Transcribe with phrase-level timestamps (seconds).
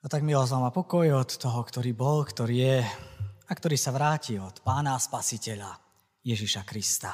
[0.00, 2.78] A tak milosť vám a pokoj od toho, ktorý bol, ktorý je
[3.20, 5.76] a ktorý sa vráti od Pána Spasiteľa
[6.24, 7.12] Ježiša Krista.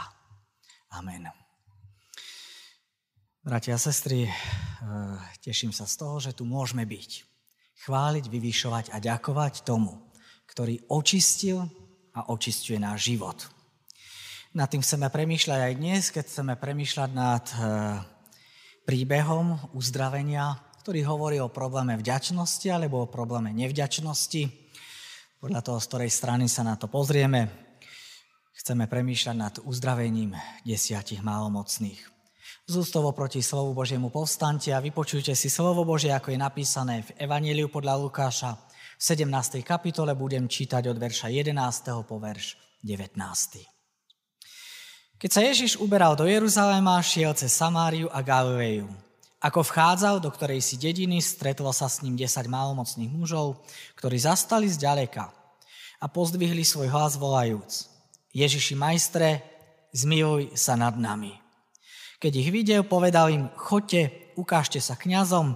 [0.94, 1.26] Amen.
[3.42, 4.30] Bratia a sestry, eh,
[5.42, 7.26] teším sa z toho, že tu môžeme byť.
[7.90, 10.06] Chváliť, vyvyšovať a ďakovať tomu,
[10.46, 11.66] ktorý očistil
[12.14, 13.50] a očistuje náš život.
[14.54, 17.58] Nad tým chceme premýšľať aj dnes, keď chceme premýšľať nad eh,
[18.86, 24.70] príbehom uzdravenia ktorý hovorí o probléme vďačnosti alebo o probléme nevďačnosti.
[25.42, 27.50] Podľa toho, z ktorej strany sa na to pozrieme,
[28.54, 31.98] chceme premýšľať nad uzdravením desiatich malomocných.
[32.70, 37.66] Zústovo proti slovu Božiemu povstante a vypočujte si slovo Božie, ako je napísané v Evaníliu
[37.66, 39.66] podľa Lukáša v 17.
[39.66, 40.14] kapitole.
[40.14, 42.06] Budem čítať od verša 11.
[42.06, 43.18] po verš 19.
[45.18, 49.05] Keď sa Ježiš uberal do Jeruzaléma, šiel cez Samáriu a Galileju.
[49.36, 53.60] Ako vchádzal do ktorej si dediny, stretlo sa s ním 10 malomocných mužov,
[54.00, 55.28] ktorí zastali zďaleka
[56.00, 57.92] a pozdvihli svoj hlas volajúc.
[58.32, 59.44] Ježiši majstre,
[59.92, 61.36] zmiluj sa nad nami.
[62.16, 65.52] Keď ich videl, povedal im, chodte, ukážte sa kňazom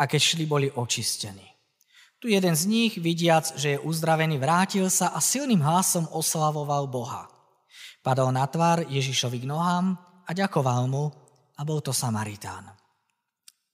[0.00, 1.44] a keď šli, boli očistení.
[2.18, 7.28] Tu jeden z nich, vidiac, že je uzdravený, vrátil sa a silným hlasom oslavoval Boha.
[8.02, 9.94] Padol na tvár Ježišovi k nohám
[10.24, 11.12] a ďakoval mu
[11.54, 12.77] a bol to Samaritán.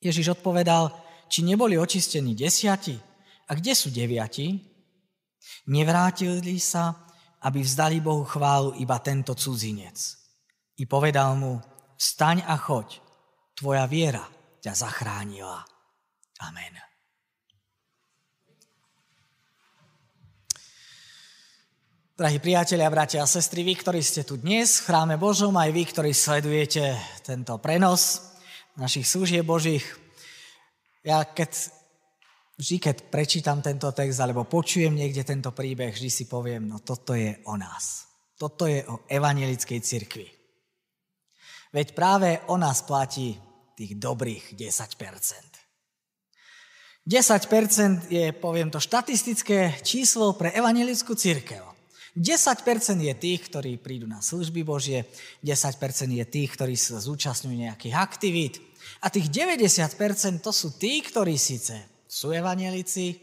[0.05, 0.93] Ježiš odpovedal,
[1.33, 2.93] či neboli očistení desiati?
[3.49, 4.53] A kde sú deviati?
[5.73, 7.09] Nevrátili sa,
[7.45, 9.97] aby vzdali Bohu chválu iba tento cudzinec.
[10.77, 11.61] I povedal mu,
[11.97, 13.01] vstaň a choď,
[13.57, 14.25] tvoja viera
[14.61, 15.65] ťa zachránila.
[16.45, 16.77] Amen.
[22.15, 25.83] Drahí priatelia, bratia a sestry, vy, ktorí ste tu dnes v chráme Božom, aj vy,
[25.83, 26.95] ktorí sledujete
[27.27, 28.34] tento prenos,
[28.77, 29.85] našich služieb Božích.
[31.05, 31.71] Ja keď,
[32.59, 37.15] vždy keď prečítam tento text alebo počujem niekde tento príbeh, vždy si poviem, no toto
[37.15, 38.09] je o nás.
[38.35, 40.27] Toto je o evangelickej cirkvi.
[41.75, 43.35] Veď práve o nás platí
[43.75, 45.55] tých dobrých 10%.
[47.05, 51.74] 10% je, poviem to, štatistické číslo pre evangelickú církev.
[52.15, 52.63] 10%
[53.03, 55.11] je tých, ktorí prídu na služby Božie,
[55.43, 58.55] 10% je tých, ktorí sa zúčastňujú nejakých aktivít
[59.03, 63.19] a tých 90% to sú tí, ktorí síce sú evanelici,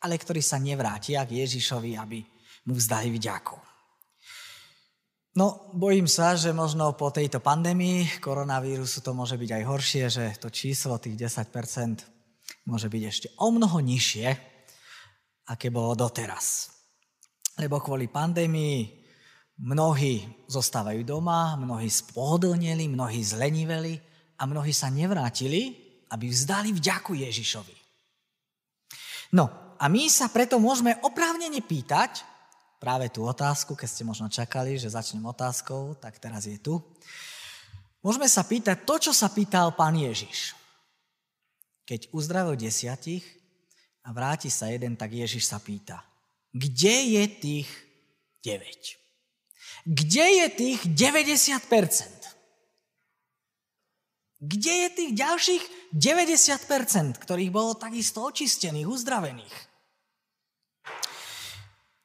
[0.00, 2.24] ale ktorí sa nevrátia k Ježišovi, aby
[2.64, 3.56] mu vzdali vďaku.
[5.36, 10.24] No, bojím sa, že možno po tejto pandémii koronavírusu to môže byť aj horšie, že
[10.40, 14.28] to číslo tých 10% môže byť ešte o mnoho nižšie,
[15.52, 16.73] aké bolo doteraz
[17.58, 19.04] lebo kvôli pandémii
[19.62, 23.94] mnohí zostávajú doma, mnohí spohodlnili, mnohí zleniveli
[24.38, 25.78] a mnohí sa nevrátili,
[26.10, 27.76] aby vzdali vďaku Ježišovi.
[29.34, 32.26] No a my sa preto môžeme oprávnene pýtať
[32.82, 36.82] práve tú otázku, keď ste možno čakali, že začnem otázkou, tak teraz je tu.
[38.04, 40.52] Môžeme sa pýtať to, čo sa pýtal pán Ježiš.
[41.88, 43.24] Keď uzdravil desiatich
[44.04, 46.02] a vráti sa jeden, tak Ježiš sa pýta–
[46.54, 47.68] kde je tých
[48.46, 49.90] 9?
[49.90, 51.66] Kde je tých 90%?
[54.44, 59.56] Kde je tých ďalších 90%, ktorých bolo takisto očistených, uzdravených?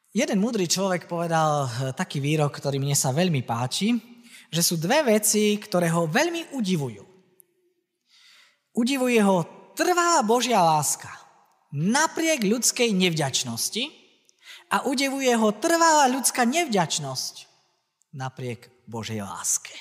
[0.10, 3.94] Jeden múdry človek povedal eh, taký výrok, ktorý mne sa veľmi páči,
[4.50, 7.06] že sú dve veci, ktoré ho veľmi udivujú.
[8.74, 9.46] Udivuje ho
[9.78, 11.14] trvalá Božia láska
[11.70, 14.09] napriek ľudskej nevďačnosti
[14.70, 17.50] a udevuje ho trvalá ľudská nevďačnosť
[18.14, 19.74] napriek Božej láske.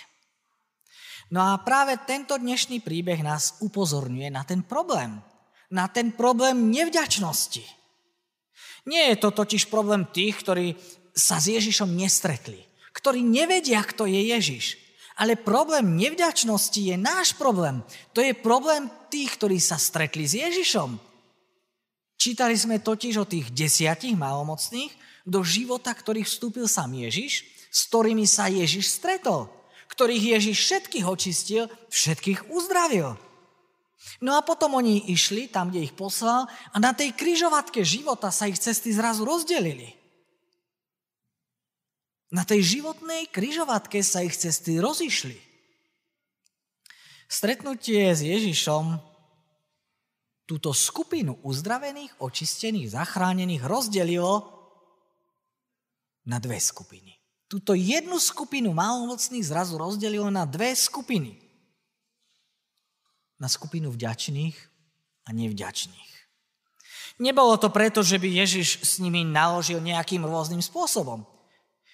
[1.29, 5.21] No a práve tento dnešný príbeh nás upozorňuje na ten problém.
[5.69, 7.65] Na ten problém nevďačnosti.
[8.89, 10.67] Nie je to totiž problém tých, ktorí
[11.13, 12.65] sa s Ježišom nestretli,
[12.97, 14.81] ktorí nevedia, kto je Ježiš.
[15.21, 17.85] Ale problém nevďačnosti je náš problém.
[18.17, 20.97] To je problém tých, ktorí sa stretli s Ježišom,
[22.29, 24.93] Čítali sme totiž o tých desiatich malomocných,
[25.25, 29.49] do života ktorých vstúpil sám Ježiš, s ktorými sa Ježiš stretol,
[29.89, 33.17] ktorých Ježiš všetkých očistil, všetkých uzdravil.
[34.21, 38.45] No a potom oni išli tam, kde ich poslal a na tej kryžovatke života sa
[38.45, 39.97] ich cesty zrazu rozdelili.
[42.29, 45.41] Na tej životnej kryžovatke sa ich cesty rozišli.
[47.25, 49.08] Stretnutie s Ježišom
[50.49, 54.49] túto skupinu uzdravených, očistených, zachránených rozdelilo
[56.25, 57.21] na dve skupiny.
[57.53, 61.37] Túto jednu skupinu malomocných zrazu rozdelilo na dve skupiny.
[63.37, 64.57] Na skupinu vďačných
[65.29, 66.13] a nevďačných.
[67.21, 71.29] Nebolo to preto, že by Ježiš s nimi naložil nejakým rôznym spôsobom.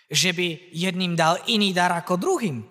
[0.06, 2.62] Že by jedným dal iný dar ako druhým.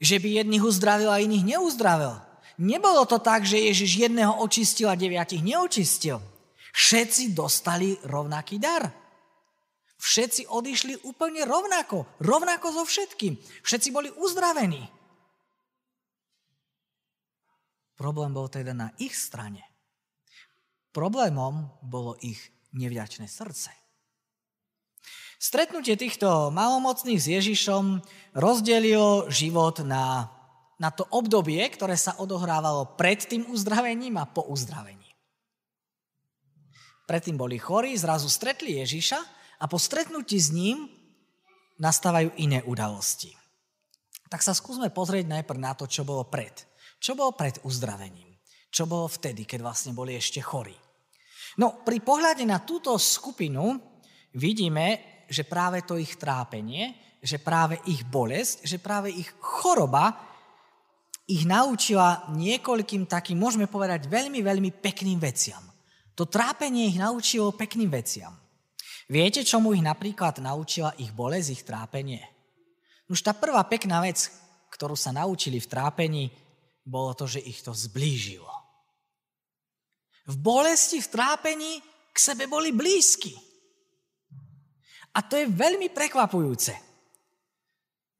[0.00, 2.29] Že by jedných uzdravil a iných neuzdravil.
[2.60, 6.20] Nebolo to tak, že Ježiš jedného očistil a deviatich neočistil.
[6.76, 8.92] Všetci dostali rovnaký dar.
[9.96, 12.20] Všetci odišli úplne rovnako.
[12.20, 13.36] Rovnako so všetkým.
[13.64, 14.88] Všetci boli uzdravení.
[17.96, 19.60] Problém bol teda na ich strane.
[20.96, 22.40] Problémom bolo ich
[22.72, 23.72] nevďačné srdce.
[25.40, 28.04] Stretnutie týchto malomocných s Ježišom
[28.36, 30.28] rozdelilo život na,
[30.80, 35.12] na to obdobie, ktoré sa odohrávalo pred tým uzdravením a po uzdravení.
[37.04, 39.20] Predtým boli chorí, zrazu stretli Ježiša
[39.60, 40.88] a po stretnutí s ním
[41.76, 43.36] nastávajú iné udalosti.
[44.30, 46.54] Tak sa skúsme pozrieť najprv na to, čo bolo pred.
[46.96, 48.30] Čo bolo pred uzdravením?
[48.70, 50.76] Čo bolo vtedy, keď vlastne boli ešte chorí?
[51.58, 53.74] No, pri pohľade na túto skupinu
[54.38, 60.29] vidíme, že práve to ich trápenie, že práve ich bolesť, že práve ich choroba
[61.30, 65.62] ich naučila niekoľkým takým, môžeme povedať, veľmi, veľmi pekným veciam.
[66.18, 68.34] To trápenie ich naučilo pekným veciam.
[69.06, 72.22] Viete, čomu ich napríklad naučila ich bolesť, ich trápenie?
[73.10, 74.30] Už tá prvá pekná vec,
[74.70, 76.24] ktorú sa naučili v trápení,
[76.86, 78.50] bolo to, že ich to zblížilo.
[80.30, 81.72] V bolesti, v trápení
[82.14, 83.34] k sebe boli blízki.
[85.14, 86.90] A to je veľmi prekvapujúce.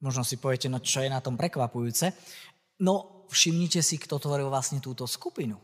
[0.01, 2.11] Možno si poviete, no čo je na tom prekvapujúce?
[2.81, 5.55] No všimnite si, kto tvoril vlastne túto skupinu.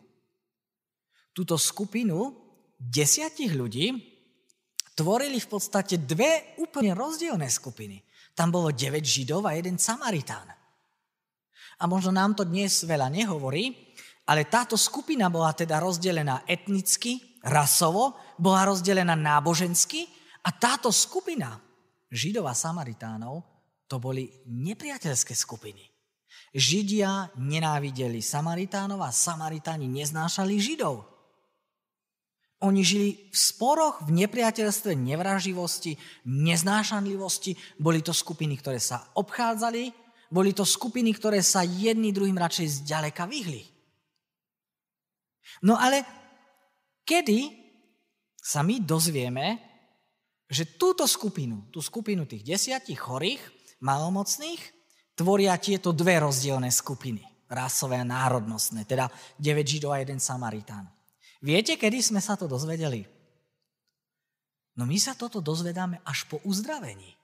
[1.33, 2.33] Túto skupinu
[2.77, 3.93] desiatich ľudí
[4.97, 8.01] tvorili v podstate dve úplne rozdielne skupiny.
[8.33, 10.49] Tam bolo 9 Židov a jeden Samaritán.
[11.77, 13.93] A možno nám to dnes veľa nehovorí,
[14.29, 20.09] ale táto skupina bola teda rozdelená etnicky, rasovo, bola rozdelená nábožensky
[20.45, 21.57] a táto skupina
[22.09, 23.45] Židov a Samaritánov
[23.85, 25.96] to boli nepriateľské skupiny.
[26.57, 31.05] Židia nenávideli Samaritánov a Samaritáni neznášali Židov.
[32.65, 35.93] Oni žili v sporoch, v nepriateľstve, nevraživosti,
[36.25, 37.53] neznášanlivosti.
[37.77, 39.93] Boli to skupiny, ktoré sa obchádzali,
[40.33, 43.61] boli to skupiny, ktoré sa jedni druhým radšej zďaleka vyhli.
[45.61, 46.01] No ale
[47.05, 47.53] kedy
[48.33, 49.61] sa my dozvieme,
[50.49, 53.39] že túto skupinu, tú skupinu tých desiatich chorých,
[53.77, 54.76] malomocných,
[55.17, 59.09] tvoria tieto dve rozdielne skupiny, rasové a národnostné, teda
[59.41, 60.85] 9 Židov a jeden Samaritán.
[61.41, 63.01] Viete, kedy sme sa to dozvedeli?
[64.77, 67.17] No my sa toto dozvedáme až po uzdravení.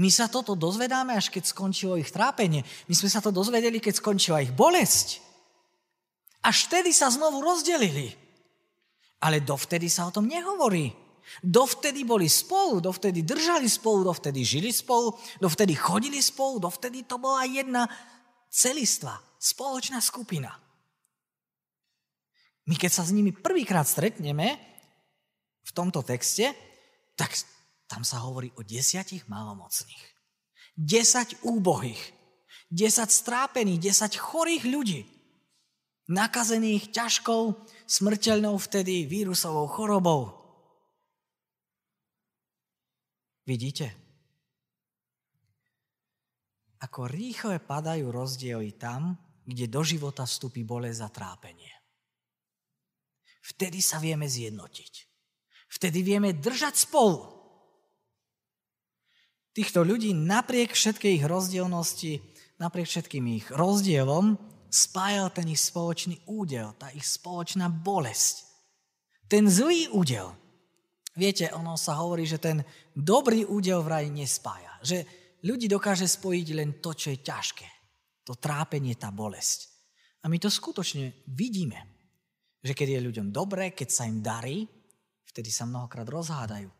[0.00, 2.66] My sa toto dozvedáme, až keď skončilo ich trápenie.
[2.90, 5.22] My sme sa to dozvedeli, keď skončila ich bolesť.
[6.40, 8.10] Až vtedy sa znovu rozdelili.
[9.20, 10.88] Ale dovtedy sa o tom nehovorí.
[11.44, 17.46] Dovtedy boli spolu, dovtedy držali spolu, dovtedy žili spolu, dovtedy chodili spolu, dovtedy to bola
[17.46, 17.86] jedna
[18.50, 20.50] celistva, spoločná skupina.
[22.66, 24.58] My keď sa s nimi prvýkrát stretneme
[25.64, 26.54] v tomto texte,
[27.14, 27.34] tak
[27.90, 30.04] tam sa hovorí o desiatich malomocných.
[30.78, 32.00] Desať úbohých,
[32.70, 35.02] desať strápených, desať chorých ľudí,
[36.10, 37.54] nakazených ťažkou,
[37.86, 40.39] smrteľnou vtedy vírusovou chorobou.
[43.50, 43.90] Vidíte?
[46.86, 51.74] Ako rýchle padajú rozdiely tam, kde do života vstúpi bolesť a trápenie.
[53.42, 54.92] Vtedy sa vieme zjednotiť.
[55.66, 57.26] Vtedy vieme držať spolu
[59.50, 62.22] týchto ľudí napriek všetkej ich rozdielnosti,
[62.56, 64.38] napriek všetkým ich rozdielom,
[64.70, 68.46] spájal ten ich spoločný údel, tá ich spoločná bolesť.
[69.28, 70.39] Ten zlý údel.
[71.18, 72.62] Viete, ono sa hovorí, že ten
[72.94, 74.70] dobrý údel vraj nespája.
[74.82, 74.98] Že
[75.42, 77.68] ľudí dokáže spojiť len to, čo je ťažké.
[78.30, 79.66] To trápenie, tá bolesť.
[80.22, 81.80] A my to skutočne vidíme.
[82.62, 84.68] Že keď je ľuďom dobre, keď sa im darí,
[85.26, 86.70] vtedy sa mnohokrát rozhádajú.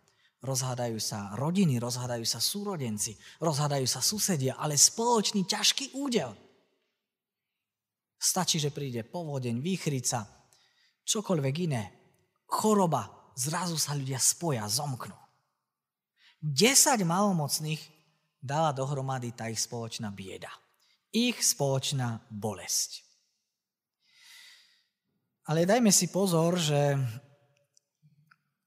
[0.40, 3.12] Rozhádajú sa rodiny, rozhádajú sa súrodenci,
[3.44, 6.32] rozhádajú sa susedia, ale spoločný ťažký údel.
[8.16, 10.24] Stačí, že príde povodeň, výchrica,
[11.04, 11.82] čokoľvek iné,
[12.48, 15.16] choroba, zrazu sa ľudia spoja, zomknú.
[16.40, 17.80] Desať malomocných
[18.40, 20.52] dala dohromady tá ich spoločná bieda.
[21.08, 23.00] Ich spoločná bolesť.
[25.48, 27.00] Ale dajme si pozor, že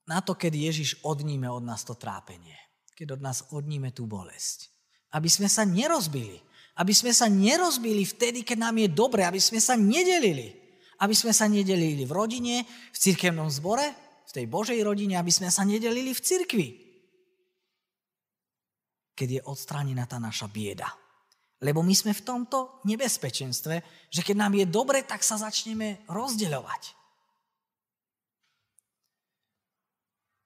[0.04, 2.58] na to, keď Ježiš odníme od nás to trápenie.
[2.98, 4.68] Keď od nás odníme tú bolesť.
[5.16, 6.44] Aby sme sa nerozbili.
[6.76, 9.24] Aby sme sa nerozbili vtedy, keď nám je dobre.
[9.24, 10.60] Aby sme sa nedelili.
[11.04, 13.84] aby sme sa nedelili v rodine, v cirkevnom zbore,
[14.28, 16.68] v tej Božej rodine, aby sme sa nedelili v cirkvi.
[19.14, 20.90] Keď je odstránená tá naša bieda.
[21.64, 23.76] Lebo my sme v tomto nebezpečenstve,
[24.12, 26.84] že keď nám je dobre, tak sa začneme rozdeľovať.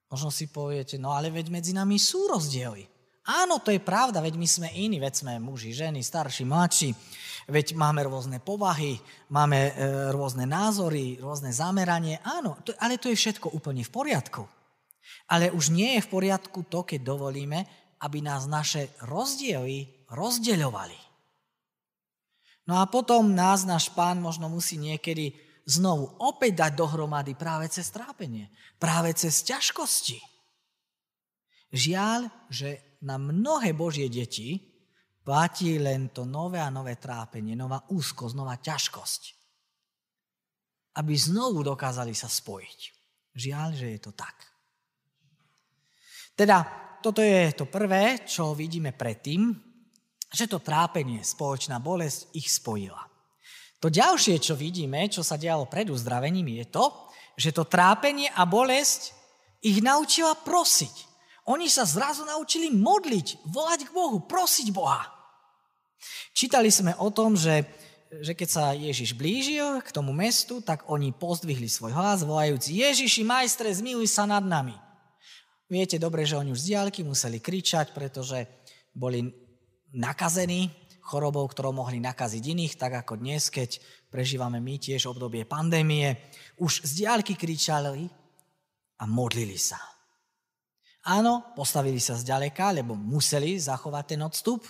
[0.08, 2.97] Možno si poviete, no ale veď medzi nami sú rozdiely.
[3.28, 6.96] Áno, to je pravda, veď my sme iní, veď sme muži, ženy, starší, mladší,
[7.44, 8.96] veď máme rôzne povahy,
[9.28, 9.72] máme e,
[10.16, 12.24] rôzne názory, rôzne zameranie.
[12.24, 14.48] Áno, to, ale to je všetko úplne v poriadku.
[15.28, 17.68] Ale už nie je v poriadku to, keď dovolíme,
[18.00, 20.96] aby nás naše rozdiely rozdeľovali.
[22.64, 25.36] No a potom nás náš pán možno musí niekedy
[25.68, 28.48] znovu opäť dať dohromady práve cez trápenie,
[28.80, 30.20] práve cez ťažkosti.
[31.72, 34.58] Žiaľ, že na mnohé Božie deti
[35.22, 39.22] platí len to nové a nové trápenie, nová úzkosť, nová ťažkosť.
[40.98, 42.80] Aby znovu dokázali sa spojiť.
[43.36, 44.34] Žiaľ, že je to tak.
[46.34, 46.64] Teda,
[46.98, 49.54] toto je to prvé, čo vidíme predtým,
[50.28, 53.00] že to trápenie, spoločná bolesť ich spojila.
[53.78, 56.84] To ďalšie, čo vidíme, čo sa dialo pred uzdravením, je to,
[57.38, 59.14] že to trápenie a bolesť
[59.62, 61.07] ich naučila prosiť.
[61.48, 65.08] Oni sa zrazu naučili modliť, volať k Bohu, prosiť Boha.
[66.36, 67.64] Čítali sme o tom, že,
[68.20, 73.24] že keď sa Ježiš blížil k tomu mestu, tak oni pozdvihli svoj hlas, volajúci Ježiši,
[73.24, 74.76] majstre, zmiluj sa nad nami.
[75.72, 78.44] Viete dobre, že oni už z diálky museli kričať, pretože
[78.92, 79.24] boli
[79.96, 80.68] nakazení,
[81.00, 83.80] chorobou, ktorou mohli nakaziť iných, tak ako dnes, keď
[84.12, 86.20] prežívame my tiež obdobie pandémie,
[86.60, 88.04] už z diálky kričali
[89.00, 89.97] a modlili sa.
[91.08, 94.60] Áno, postavili sa zďaleka, lebo museli zachovať ten odstup.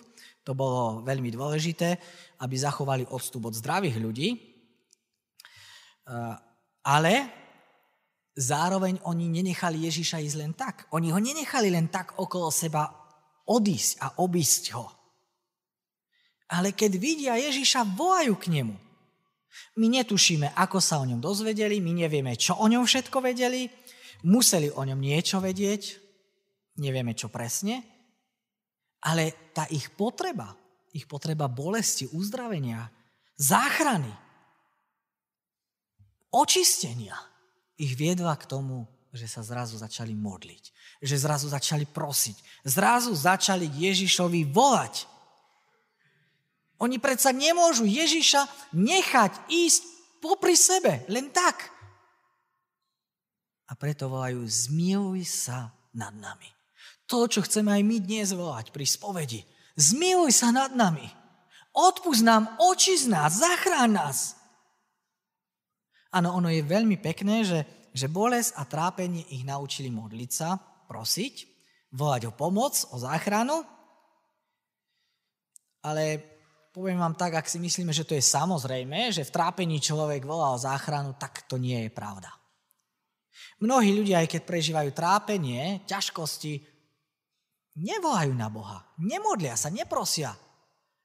[0.47, 1.99] To bolo veľmi dôležité,
[2.40, 4.28] aby zachovali odstup od zdravých ľudí.
[6.87, 7.14] Ale
[8.38, 10.87] zároveň oni nenechali Ježiša ísť len tak.
[10.95, 12.87] Oni ho nenechali len tak okolo seba
[13.50, 14.99] odísť a obísť ho
[16.49, 18.76] ale keď vidia Ježiša, volajú k nemu.
[19.76, 23.68] My netušíme, ako sa o ňom dozvedeli, my nevieme, čo o ňom všetko vedeli,
[24.25, 26.07] museli o ňom niečo vedieť,
[26.78, 27.82] nevieme čo presne,
[29.02, 30.54] ale tá ich potreba,
[30.94, 32.90] ich potreba bolesti, uzdravenia,
[33.38, 34.11] záchrany,
[36.35, 37.14] očistenia,
[37.78, 40.64] ich viedla k tomu, že sa zrazu začali modliť,
[41.00, 45.06] že zrazu začali prosiť, zrazu začali Ježišovi volať.
[46.78, 49.82] Oni predsa nemôžu Ježiša nechať ísť
[50.23, 51.70] popri sebe, len tak.
[53.68, 56.57] A preto volajú, zmiluj sa nad nami.
[57.08, 59.40] To, čo chceme aj my dnes volať pri spovedi.
[59.80, 61.08] Zmiluj sa nad nami.
[61.72, 64.18] Odpust nám, z nás, zachráň nás.
[66.12, 67.64] Áno, ono je veľmi pekné, že,
[67.96, 70.56] že bolesť a trápenie ich naučili modliť sa,
[70.88, 71.34] prosiť,
[71.96, 73.64] volať o pomoc, o záchranu,
[75.84, 76.20] ale
[76.74, 80.52] poviem vám tak, ak si myslíme, že to je samozrejme, že v trápení človek volá
[80.52, 82.28] o záchranu, tak to nie je pravda.
[83.58, 86.77] Mnohí ľudia, aj keď prežívajú trápenie, ťažkosti,
[87.78, 90.35] nevolajú na Boha, nemodlia sa, neprosia.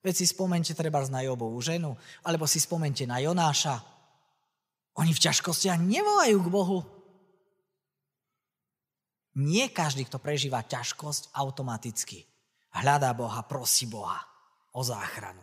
[0.03, 1.95] Veď si spomente treba na Jobovú ženu,
[2.27, 3.79] alebo si spomente na Jonáša.
[4.99, 6.79] Oni v ťažkostiach nevolajú k Bohu.
[9.39, 12.27] Nie každý, kto prežíva ťažkosť, automaticky
[12.81, 14.17] hľadá Boha, prosí Boha
[14.73, 15.41] o záchranu.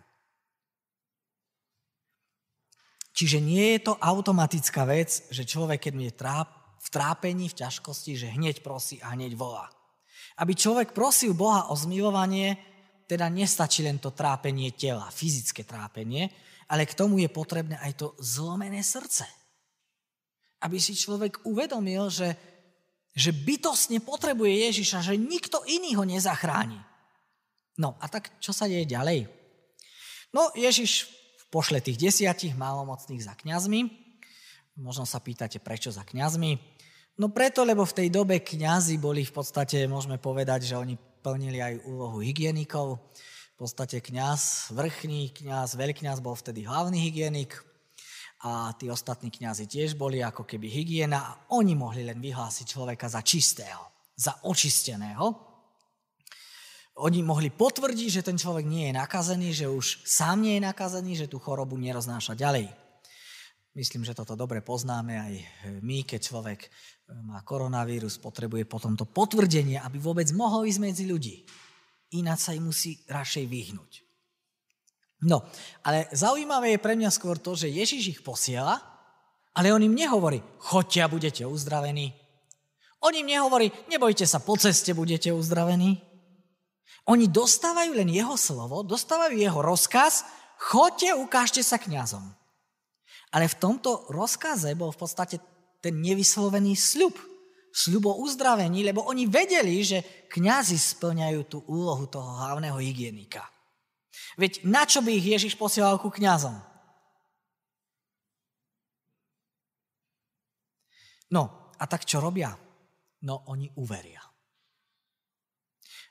[3.15, 6.13] Čiže nie je to automatická vec, že človek, keď je
[6.81, 9.69] v trápení, v ťažkosti, že hneď prosí a hneď volá.
[10.41, 12.57] Aby človek prosil Boha o zmilovanie,
[13.05, 16.33] teda nestačí len to trápenie tela, fyzické trápenie,
[16.71, 19.27] ale k tomu je potrebné aj to zlomené srdce.
[20.65, 22.33] Aby si človek uvedomil, že,
[23.13, 26.79] že bytostne potrebuje Ježiša, že nikto iný ho nezachráni.
[27.77, 29.27] No a tak čo sa deje ďalej?
[30.31, 31.11] No Ježiš
[31.51, 33.91] pošle tých desiatich malomocných za kňazmi.
[34.79, 36.57] Možno sa pýtate, prečo za kňazmi.
[37.21, 41.61] No preto, lebo v tej dobe kňazi boli v podstate, môžeme povedať, že oni plnili
[41.61, 42.97] aj úlohu hygienikov.
[43.53, 47.61] V podstate kňaz, vrchný kňaz, veľkňaz bol vtedy hlavný hygienik
[48.41, 53.13] a tí ostatní kňazi tiež boli ako keby hygiena a oni mohli len vyhlásiť človeka
[53.13, 53.85] za čistého,
[54.17, 55.29] za očisteného.
[57.05, 61.21] Oni mohli potvrdiť, že ten človek nie je nakazený, že už sám nie je nakazený,
[61.21, 62.73] že tú chorobu neroznáša ďalej.
[63.71, 65.35] Myslím, že toto dobre poznáme aj
[65.85, 66.67] my, keď človek
[67.27, 71.43] má koronavírus, potrebuje potom to potvrdenie, aby vôbec mohol ísť medzi ľudí.
[72.15, 73.93] Ináč sa im musí radšej vyhnúť.
[75.21, 75.45] No,
[75.85, 78.81] ale zaujímavé je pre mňa skôr to, že Ježiš ich posiela
[79.51, 82.15] Ale on im nehovorí, choďte a budete uzdravení.
[83.03, 85.99] On im nehovorí, nebojte sa, po ceste budete uzdravení.
[87.09, 90.23] Oni dostávajú len jeho slovo, dostávajú jeho rozkaz,
[90.61, 92.23] choďte, ukážte sa kňazom.
[93.35, 95.37] Ale v tomto rozkaze bol v podstate
[95.81, 97.17] ten nevyslovený sľub.
[97.71, 103.47] Sľub o uzdravení, lebo oni vedeli, že kňazi splňajú tú úlohu toho hlavného hygienika.
[104.35, 106.55] Veď na čo by ich Ježiš posielal ku kňazom?
[111.31, 112.51] No, a tak čo robia?
[113.23, 114.19] No, oni uveria.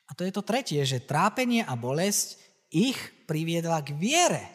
[0.10, 2.40] A to je to tretie, že trápenie a bolesť
[2.72, 2.98] ich
[3.28, 4.48] priviedla k viere.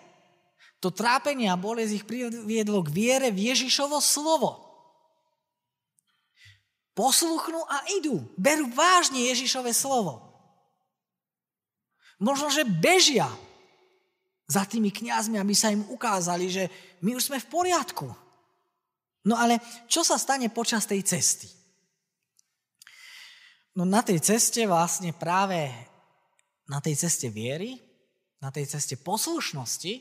[0.80, 4.63] To trápenie a bolesť ich priviedlo k viere v Ježišovo slovo
[6.94, 8.22] posluchnú a idú.
[8.38, 10.22] Berú vážne Ježišové slovo.
[12.22, 13.26] Možno, že bežia
[14.46, 16.64] za tými kňazmi, aby sa im ukázali, že
[17.02, 18.06] my už sme v poriadku.
[19.26, 19.58] No ale
[19.90, 21.50] čo sa stane počas tej cesty?
[23.74, 25.66] No na tej ceste vlastne práve
[26.70, 27.76] na tej ceste viery,
[28.38, 29.98] na tej ceste poslušnosti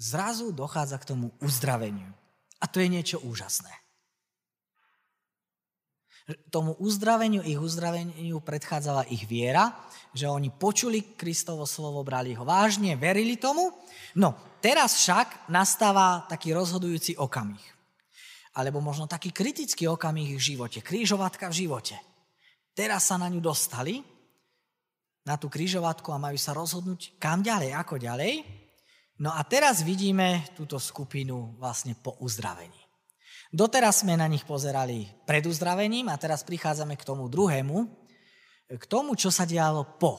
[0.00, 2.08] zrazu dochádza k tomu uzdraveniu.
[2.56, 3.85] A to je niečo úžasné
[6.50, 9.70] tomu uzdraveniu, ich uzdraveniu predchádzala ich viera,
[10.10, 13.70] že oni počuli Kristovo slovo, brali ho vážne, verili tomu.
[14.18, 17.62] No, teraz však nastáva taký rozhodujúci okamih.
[18.56, 21.94] Alebo možno taký kritický okamih v živote, krížovatka v živote.
[22.72, 24.00] Teraz sa na ňu dostali,
[25.26, 28.46] na tú krížovatku a majú sa rozhodnúť, kam ďalej, ako ďalej.
[29.20, 32.85] No a teraz vidíme túto skupinu vlastne po uzdravení.
[33.54, 37.78] Doteraz sme na nich pozerali pred uzdravením a teraz prichádzame k tomu druhému,
[38.74, 40.18] k tomu, čo sa dialo po.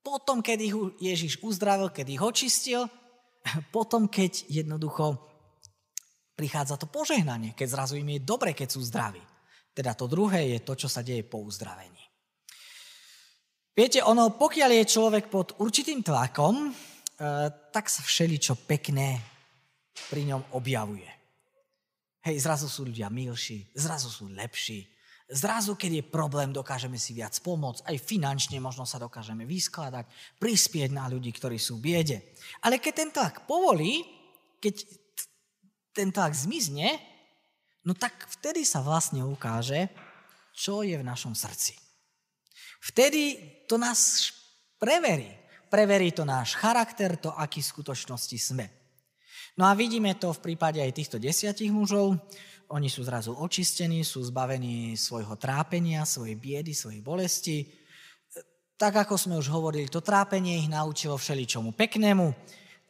[0.00, 2.88] Potom, keď ich Ježiš uzdravil, keď ich očistil,
[3.76, 5.20] potom, keď jednoducho
[6.34, 9.22] prichádza to požehnanie, keď zrazu im je dobre, keď sú zdraví.
[9.74, 11.98] Teda to druhé je to, čo sa deje po uzdravení.
[13.74, 19.18] Viete, ono, pokiaľ je človek pod určitým tlakom, eh, tak sa všeličo pekné
[20.10, 21.13] pri ňom objavuje.
[22.24, 24.88] Hej, zrazu sú ľudia milší, zrazu sú lepší.
[25.28, 30.08] Zrazu, keď je problém, dokážeme si viac pomôcť, aj finančne možno sa dokážeme vyskladať,
[30.40, 32.36] prispieť na ľudí, ktorí sú v biede.
[32.64, 34.04] Ale keď ten tlak povolí,
[34.60, 34.84] keď
[35.92, 36.96] ten tlak zmizne,
[37.84, 39.88] no tak vtedy sa vlastne ukáže,
[40.56, 41.76] čo je v našom srdci.
[42.84, 43.36] Vtedy
[43.68, 44.32] to nás
[44.76, 45.28] preverí.
[45.72, 48.83] Preverí to náš charakter, to, aký v skutočnosti sme.
[49.54, 52.18] No a vidíme to v prípade aj týchto desiatich mužov.
[52.74, 57.70] Oni sú zrazu očistení, sú zbavení svojho trápenia, svojej biedy, svojej bolesti.
[58.74, 62.34] Tak ako sme už hovorili, to trápenie ich naučilo všeličomu peknému,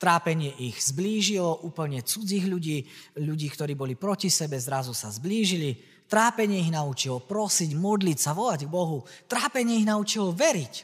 [0.01, 2.89] trápenie ich zblížilo úplne cudzích ľudí,
[3.21, 5.77] ľudí, ktorí boli proti sebe, zrazu sa zblížili.
[6.09, 9.05] Trápenie ich naučilo prosiť, modliť sa, volať k Bohu.
[9.29, 10.75] Trápenie ich naučilo veriť.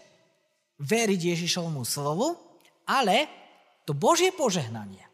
[0.77, 2.37] Veriť Ježišovmu slovu,
[2.85, 3.29] ale
[3.89, 5.10] to Božie požehnanie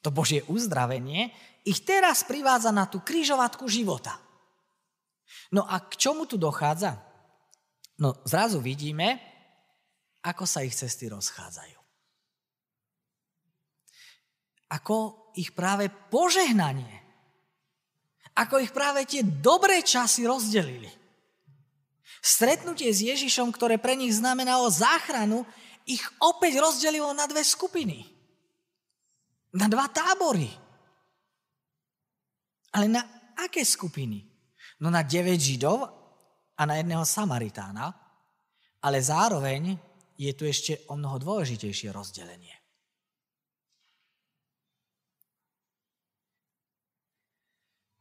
[0.00, 1.32] to Božie uzdravenie,
[1.64, 4.16] ich teraz privádza na tú kryžovatku života.
[5.52, 6.96] No a k čomu tu dochádza?
[8.00, 9.20] No zrazu vidíme,
[10.24, 11.78] ako sa ich cesty rozchádzajú.
[14.70, 14.96] Ako
[15.36, 17.02] ich práve požehnanie,
[18.38, 20.88] ako ich práve tie dobré časy rozdelili.
[22.20, 25.44] Stretnutie s Ježišom, ktoré pre nich znamenalo záchranu,
[25.88, 28.19] ich opäť rozdelilo na dve skupiny
[29.54, 30.50] na dva tábory.
[32.70, 33.02] Ale na
[33.34, 34.22] aké skupiny?
[34.80, 35.78] No na 9 Židov
[36.54, 37.90] a na jedného Samaritána,
[38.86, 39.74] ale zároveň
[40.14, 42.54] je tu ešte o mnoho dôležitejšie rozdelenie.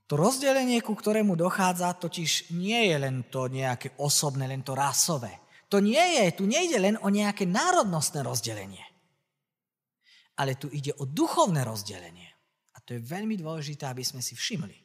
[0.10, 5.38] To rozdelenie, ku ktorému dochádza, totiž nie je len to nejaké osobné, len to rasové.
[5.70, 8.89] To nie je, tu nejde len o nejaké národnostné rozdelenie
[10.40, 12.32] ale tu ide o duchovné rozdelenie.
[12.74, 14.80] A to je veľmi dôležité, aby sme si všimli.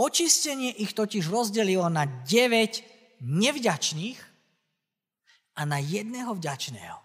[0.00, 4.18] Očistenie ich totiž rozdelilo na 9 nevďačných
[5.56, 6.98] a na jedného vďačného.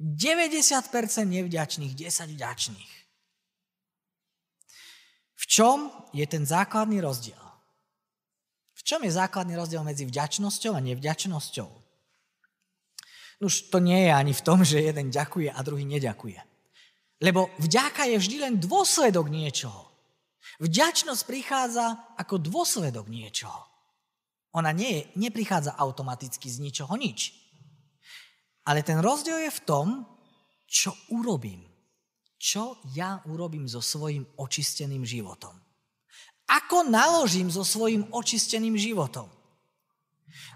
[0.00, 2.92] 90% nevďačných, 10 vďačných.
[5.34, 7.40] V čom je ten základný rozdiel?
[8.74, 11.83] V čom je základný rozdiel medzi vďačnosťou a nevďačnosťou?
[13.42, 16.38] Už to nie je ani v tom, že jeden ďakuje a druhý neďakuje.
[17.22, 19.90] Lebo vďaka je vždy len dôsledok niečoho.
[20.60, 23.64] Vďačnosť prichádza ako dôsledok niečoho.
[24.54, 27.34] Ona nie je, neprichádza automaticky z ničoho nič.
[28.64, 29.86] Ale ten rozdiel je v tom,
[30.70, 31.66] čo urobím.
[32.44, 35.56] čo ja urobím so svojim očisteným životom.
[36.44, 39.32] Ako naložím so svojim očisteným životom?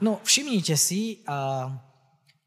[0.04, 1.24] No, všimnite si,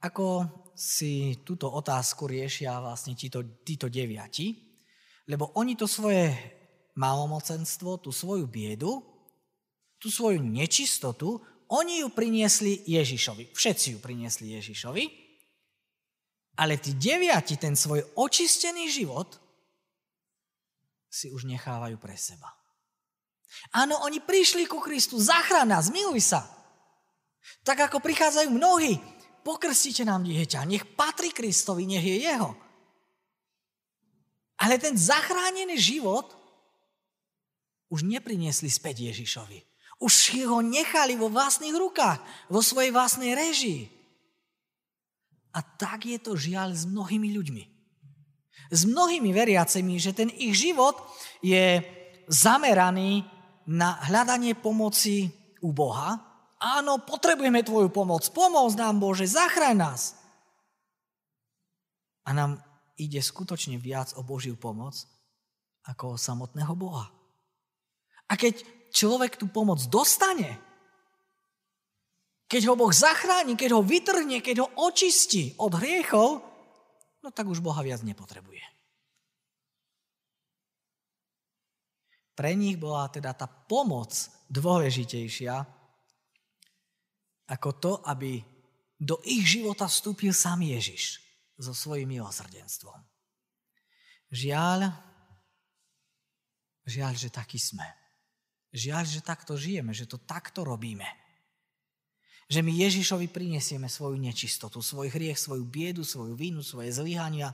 [0.02, 4.58] ako si túto otázku riešia vlastne títo, títo deviati,
[5.30, 6.34] lebo oni to svoje
[6.98, 9.06] malomocenstvo, tú svoju biedu,
[10.02, 11.38] tú svoju nečistotu,
[11.72, 13.54] oni ju priniesli Ježišovi.
[13.54, 15.04] Všetci ju priniesli Ježišovi,
[16.60, 19.40] ale tí deviati ten svoj očistený život
[21.08, 22.50] si už nechávajú pre seba.
[23.76, 26.42] Áno, oni prišli ku Kristu, zachrana, zmiluj sa.
[27.68, 28.96] Tak ako prichádzajú mnohí,
[29.42, 32.52] pokrstite nám dieťa, nech patrí Kristovi, nech je jeho.
[34.62, 36.38] Ale ten zachránený život
[37.90, 39.60] už nepriniesli späť Ježišovi.
[40.02, 40.14] Už
[40.46, 43.90] ho nechali vo vlastných rukách, vo svojej vlastnej režii.
[45.52, 47.64] A tak je to žiaľ s mnohými ľuďmi.
[48.72, 50.96] S mnohými veriacimi, že ten ich život
[51.44, 51.84] je
[52.32, 53.28] zameraný
[53.68, 55.28] na hľadanie pomoci
[55.60, 56.31] u Boha.
[56.62, 58.22] Áno, potrebujeme tvoju pomoc.
[58.30, 60.02] Pomôcť nám, Bože, zachraň nás.
[62.22, 62.62] A nám
[63.02, 64.94] ide skutočne viac o Božiu pomoc
[65.90, 67.10] ako o samotného Boha.
[68.30, 68.62] A keď
[68.94, 70.62] človek tú pomoc dostane,
[72.46, 76.46] keď ho Boh zachráni, keď ho vytrhne, keď ho očistí od hriechov,
[77.26, 78.62] no tak už Boha viac nepotrebuje.
[82.38, 84.14] Pre nich bola teda tá pomoc
[84.54, 85.81] dôležitejšia
[87.52, 88.40] ako to, aby
[88.96, 91.20] do ich života vstúpil sám Ježiš
[91.60, 92.96] so svojím milosrdenstvom.
[94.32, 94.96] Žiaľ,
[96.88, 97.84] žiaľ, že taký sme.
[98.72, 101.04] Žiaľ, že takto žijeme, že to takto robíme.
[102.48, 107.52] Že my Ježišovi prinesieme svoju nečistotu, svoj hriech, svoju biedu, svoju vínu, svoje zlyhania.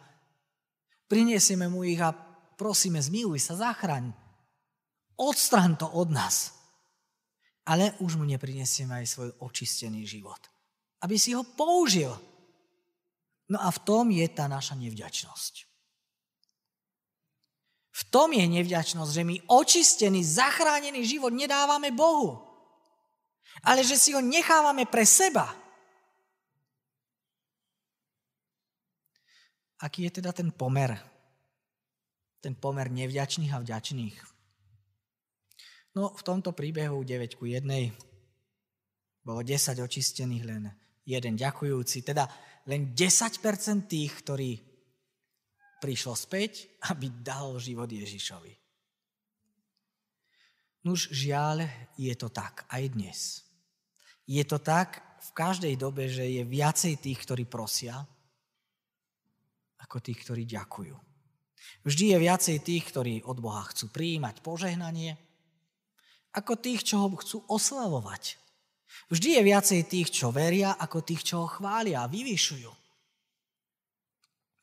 [1.09, 2.13] Prinesieme mu ich a
[2.57, 4.13] prosíme, zmiluj sa, zachraň.
[5.17, 6.56] Odstran to od nás.
[7.67, 10.39] Ale už mu neprinesieme aj svoj očistený život.
[11.03, 12.09] Aby si ho použil.
[13.51, 15.67] No a v tom je tá naša nevďačnosť.
[17.97, 22.39] V tom je nevďačnosť, že my očistený, zachránený život nedávame Bohu.
[23.65, 25.49] Ale že si ho nechávame pre seba.
[29.81, 30.93] Aký je teda ten pomer?
[32.37, 34.36] Ten pomer nevďačných a vďačných.
[35.97, 37.65] No v tomto príbehu 9 ku 1
[39.25, 40.69] bolo 10 očistených, len
[41.01, 42.29] jeden ďakujúci, teda
[42.69, 44.61] len 10% tých, ktorí
[45.81, 48.53] prišlo späť, aby dal život Ježišovi.
[50.85, 51.65] Nuž žiaľ,
[51.97, 53.19] je to tak aj dnes.
[54.29, 58.05] Je to tak v každej dobe, že je viacej tých, ktorí prosia,
[59.81, 60.95] ako tých, ktorí ďakujú.
[61.89, 65.26] Vždy je viacej tých, ktorí od Boha chcú prijímať požehnanie,
[66.37, 68.37] ako tých, čo ho chcú oslavovať.
[69.09, 72.69] Vždy je viacej tých, čo veria, ako tých, čo ho chvália a vyvyšujú.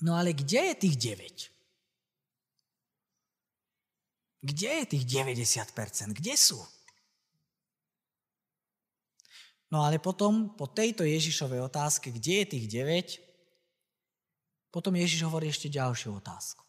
[0.06, 1.50] No ale kde je tých 9?
[4.44, 6.12] Kde je tých 90%?
[6.12, 6.60] Kde sú?
[9.72, 13.18] No ale potom, po tejto Ježišovej otázke, kde je tých 9,
[14.70, 16.62] potom Ježiš hovorí ešte ďalšiu otázku.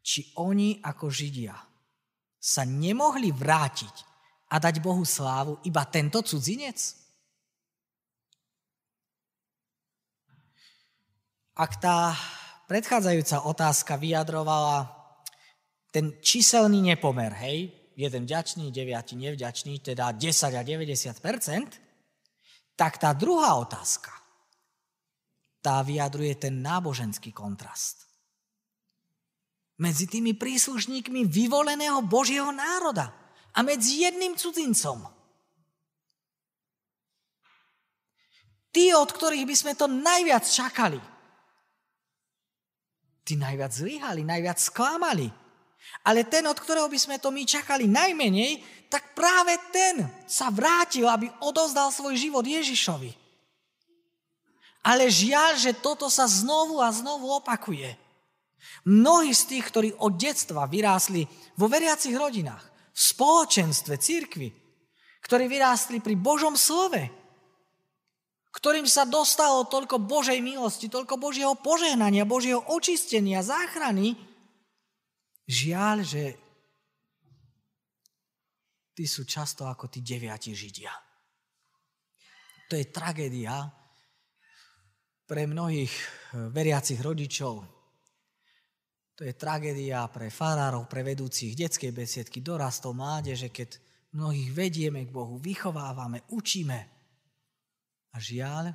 [0.00, 1.67] Či oni ako Židia
[2.48, 3.94] sa nemohli vrátiť
[4.48, 6.96] a dať Bohu slávu iba tento cudzinec?
[11.58, 12.16] Ak tá
[12.64, 14.88] predchádzajúca otázka vyjadrovala
[15.92, 21.84] ten číselný nepomer, hej, jeden vďačný, deviatý nevďačný, teda 10 a 90%
[22.78, 24.14] tak tá druhá otázka,
[25.58, 28.07] tá vyjadruje ten náboženský kontrast
[29.78, 33.14] medzi tými príslušníkmi vyvoleného Božieho národa
[33.54, 35.06] a medzi jedným cudzincom.
[38.74, 41.00] Tí, od ktorých by sme to najviac čakali.
[43.24, 45.30] Tí najviac zlyhali, najviac sklamali.
[46.04, 48.60] Ale ten, od ktorého by sme to my čakali najmenej,
[48.92, 53.14] tak práve ten sa vrátil, aby odozdal svoj život Ježišovi.
[54.84, 58.07] Ale žiaľ, že toto sa znovu a znovu opakuje.
[58.88, 61.24] Mnohí z tých, ktorí od detstva vyrástli
[61.56, 64.48] vo veriacich rodinách, v spoločenstve, církvi,
[65.22, 66.98] ktorí vyrástli pri Božom slove,
[68.50, 74.18] ktorým sa dostalo toľko Božej milosti, toľko Božieho požehnania, Božieho očistenia, záchrany,
[75.46, 76.34] žiaľ, že
[78.98, 80.90] tí sú často ako tí deviati Židia.
[82.66, 83.62] To je tragédia
[85.22, 85.92] pre mnohých
[86.50, 87.77] veriacich rodičov,
[89.18, 93.82] To je tragédia pre farárov, pre vedúcich detskej besiedky, dorastov, mládeže, keď
[94.14, 96.78] mnohých vedieme k Bohu, vychovávame, učíme.
[98.14, 98.70] A žiaľ,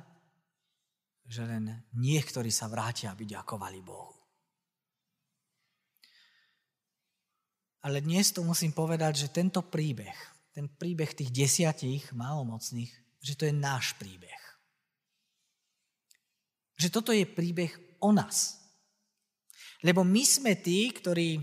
[1.24, 4.12] že len niektorí sa vrátia, aby ďakovali Bohu.
[7.84, 10.16] Ale dnes to musím povedať, že tento príbeh,
[10.52, 14.40] ten príbeh tých desiatich malomocných, že to je náš príbeh.
[16.76, 17.72] Že toto je príbeh
[18.04, 18.63] o nás.
[19.84, 21.36] Lebo my sme tí, ktorí,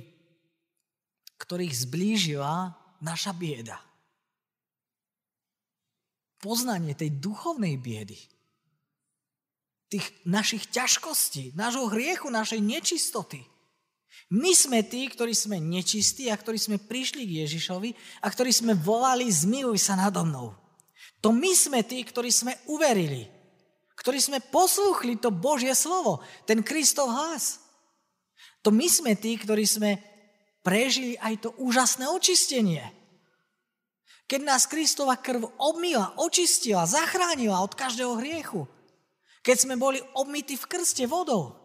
[1.38, 2.73] ktorých zblížila
[3.06, 3.77] naša bieda.
[6.41, 8.17] Poznanie tej duchovnej biedy.
[9.93, 13.45] Tých našich ťažkostí, nášho hriechu, našej nečistoty.
[14.32, 18.73] My sme tí, ktorí sme nečistí a ktorí sme prišli k Ježišovi a ktorí sme
[18.73, 20.56] volali zmiluj sa nado mnou.
[21.21, 23.30] To my sme tí, ktorí sme uverili,
[23.93, 27.62] ktorí sme poslúchli to Božie slovo, ten Kristov hlas.
[28.62, 29.97] To my sme tí, ktorí sme
[30.62, 32.86] prežili aj to úžasné očistenie.
[34.30, 38.63] Keď nás Kristova krv obmila, očistila, zachránila od každého hriechu.
[39.43, 41.58] Keď sme boli obmity v krste vodou.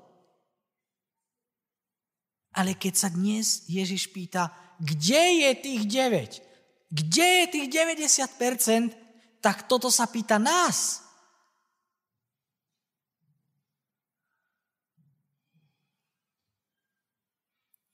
[2.56, 4.50] Ale keď sa dnes Ježiš pýta,
[4.82, 6.90] kde je tých 9?
[6.90, 9.44] Kde je tých 90%?
[9.44, 11.05] Tak toto sa pýta nás.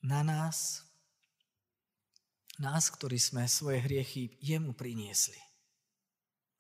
[0.03, 0.83] Na nás,
[2.59, 5.39] nás, ktorí sme svoje hriechy jemu priniesli,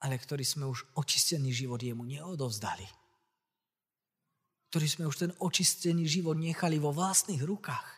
[0.02, 2.86] ale ktorí sme už očistený život jemu neodovzdali.
[4.72, 7.88] Ktorí sme už ten očistený život nechali vo vlastných rukách.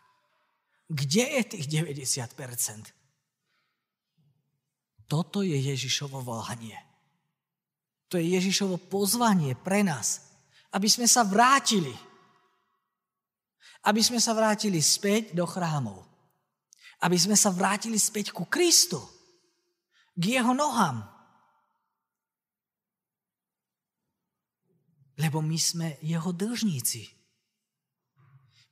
[0.90, 2.92] Kde je tých 90%?
[5.06, 6.76] Toto je Ježišovo volanie.
[8.10, 10.28] To je Ježišovo pozvanie pre nás,
[10.74, 11.94] aby sme sa vrátili
[13.84, 16.00] aby sme sa vrátili späť do chrámov.
[17.04, 18.96] Aby sme sa vrátili späť ku Kristu.
[20.16, 21.04] K jeho nohám.
[25.20, 27.12] Lebo my sme jeho dlžníci.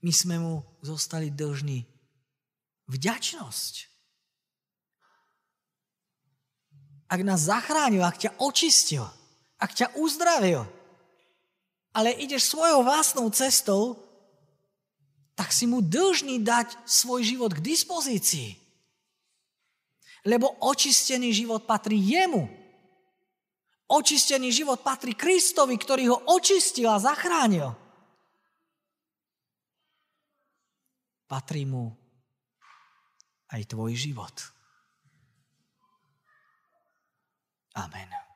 [0.03, 1.87] My sme mu zostali dlžní
[2.91, 3.75] vďačnosť.
[7.13, 9.05] Ak nás zachránil, ak ťa očistil,
[9.61, 10.65] ak ťa uzdravil,
[11.93, 14.01] ale ideš svojou vlastnou cestou,
[15.43, 18.55] tak si mu dlžný dať svoj život k dispozícii.
[20.23, 22.47] Lebo očistený život patrí jemu.
[23.91, 27.75] Očistený život patrí Kristovi, ktorý ho očistil a zachránil.
[31.27, 31.91] Patrí mu
[33.51, 34.37] aj tvoj život.
[37.75, 38.32] Amen.